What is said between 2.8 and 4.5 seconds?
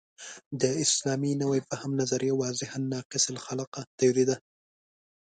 ناقص الخلقه تیوري ده.